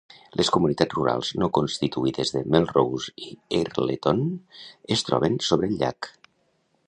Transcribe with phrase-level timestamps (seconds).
[0.39, 4.23] Les comunitats rurals no constituïdes de Melrose i Earleton
[4.97, 6.11] es troben sobre el llac.